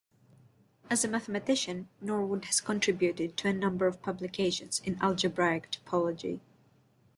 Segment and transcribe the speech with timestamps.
[0.89, 6.39] As a mathematician, Norwood has contributed to a number of publications in algebraic topology.